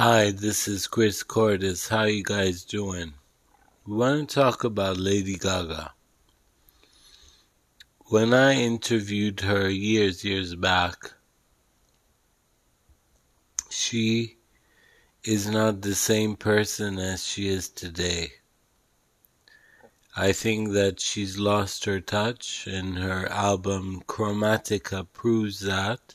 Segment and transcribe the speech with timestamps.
[0.00, 1.88] Hi, this is Kris Kourtis.
[1.88, 3.14] How you guys doing?
[3.84, 5.92] We want to talk about Lady Gaga.
[8.06, 11.14] When I interviewed her years, years back,
[13.70, 14.36] she
[15.24, 18.34] is not the same person as she is today.
[20.14, 26.14] I think that she's lost her touch, and her album Chromatica proves that.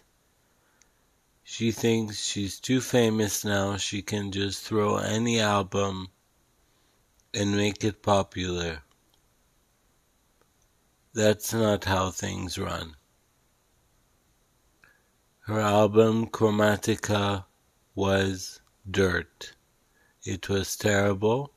[1.44, 6.08] She thinks she's too famous now, she can just throw any album
[7.34, 8.84] and make it popular.
[11.14, 12.96] That's not how things run.
[15.42, 17.46] Her album Chromatica
[17.94, 19.54] was dirt.
[20.24, 21.52] It was terrible.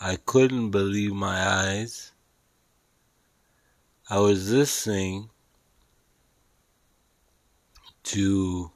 [0.00, 2.12] I couldn't believe my eyes.
[4.08, 5.30] I was listening
[8.04, 8.72] to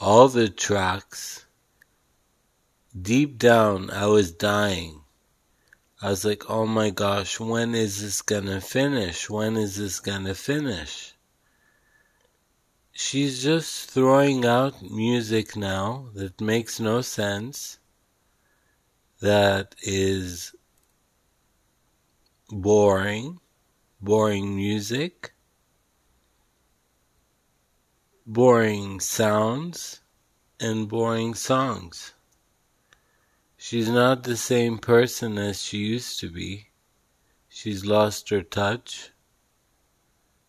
[0.00, 1.44] all the tracks.
[3.00, 5.02] Deep down, I was dying.
[6.00, 9.28] I was like, oh my gosh, when is this gonna finish?
[9.28, 11.14] When is this gonna finish?
[12.92, 17.78] She's just throwing out music now that makes no sense,
[19.20, 20.54] that is
[22.48, 23.38] boring,
[24.00, 25.34] boring music
[28.32, 30.02] boring sounds
[30.60, 32.14] and boring songs.
[33.56, 36.68] She's not the same person as she used to be.
[37.48, 39.10] She's lost her touch.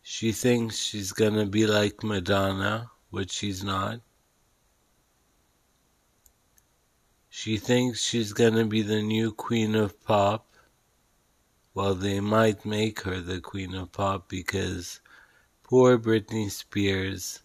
[0.00, 4.00] She thinks she's gonna be like Madonna, which she's not.
[7.28, 10.46] She thinks she's gonna be the new queen of pop.
[11.74, 15.00] Well, they might make her the queen of pop because
[15.64, 17.41] poor Britney Spears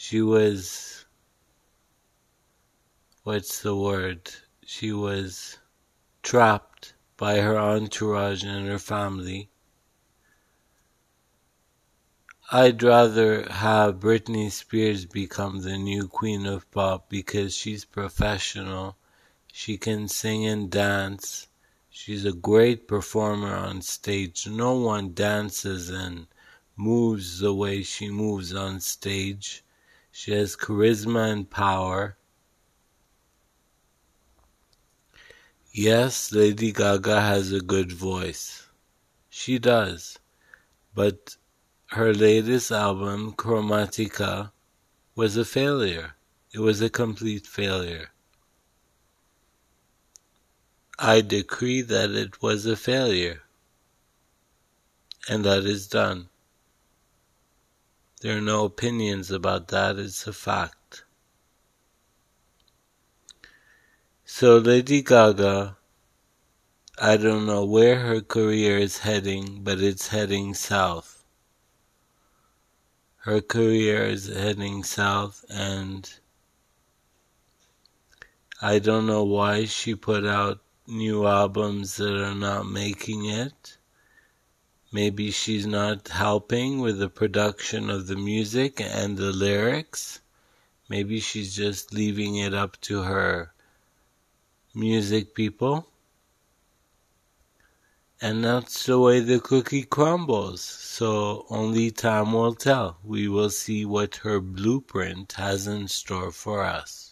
[0.00, 1.06] she was
[3.24, 4.30] what's the word?
[4.64, 5.58] She was
[6.22, 9.50] trapped by her entourage and her family.
[12.52, 18.96] I'd rather have Britney Spears become the new queen of pop because she's professional.
[19.52, 21.48] She can sing and dance.
[21.90, 24.46] She's a great performer on stage.
[24.46, 26.28] No one dances and
[26.76, 29.64] moves the way she moves on stage.
[30.20, 32.16] She has charisma and power.
[35.70, 38.66] Yes, Lady Gaga has a good voice.
[39.30, 40.18] She does.
[40.92, 41.36] But
[41.90, 44.50] her latest album, Chromatica,
[45.14, 46.16] was a failure.
[46.52, 48.10] It was a complete failure.
[50.98, 53.42] I decree that it was a failure.
[55.28, 56.28] And that is done.
[58.20, 61.04] There are no opinions about that, it's a fact.
[64.24, 65.76] So Lady Gaga,
[67.00, 71.24] I don't know where her career is heading, but it's heading south.
[73.18, 76.12] Her career is heading south and
[78.60, 83.77] I don't know why she put out new albums that are not making it.
[84.90, 90.20] Maybe she's not helping with the production of the music and the lyrics.
[90.88, 93.52] Maybe she's just leaving it up to her
[94.74, 95.86] music people.
[98.20, 100.62] And that's the way the cookie crumbles.
[100.62, 102.98] So only time will tell.
[103.04, 107.07] We will see what her blueprint has in store for us.